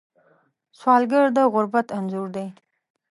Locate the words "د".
1.35-1.39